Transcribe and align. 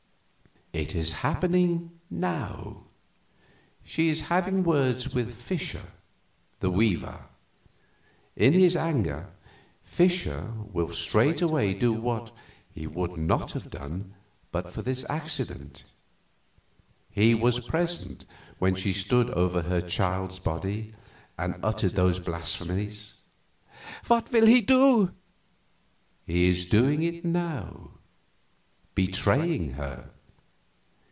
"It 0.73 0.95
is 0.95 1.11
happening 1.19 1.99
now. 2.09 2.83
She 3.83 4.07
is 4.07 4.21
having 4.31 4.63
words 4.63 5.13
with 5.13 5.35
Fischer, 5.35 5.83
the 6.61 6.71
weaver. 6.71 7.25
In 8.37 8.53
his 8.53 8.77
anger 8.77 9.31
Fischer 9.83 10.53
will 10.71 10.87
straightway 10.93 11.73
do 11.73 11.91
what 11.91 12.31
he 12.73 12.87
would 12.87 13.17
not 13.17 13.51
have 13.51 13.69
done 13.69 14.13
but 14.53 14.71
for 14.71 14.81
this 14.81 15.03
accident. 15.09 15.91
He 17.09 17.35
was 17.35 17.67
present 17.67 18.23
when 18.57 18.73
she 18.75 18.93
stood 18.93 19.29
over 19.31 19.63
her 19.63 19.81
child's 19.81 20.39
body 20.39 20.93
and 21.37 21.59
uttered 21.61 21.95
those 21.95 22.17
blasphemies." 22.17 23.19
"What 24.07 24.31
will 24.31 24.45
he 24.45 24.61
do?" 24.61 25.11
"He 26.25 26.49
is 26.49 26.63
doing 26.65 27.03
it 27.03 27.25
now 27.25 27.91
betraying 28.95 29.71
her. 29.73 30.07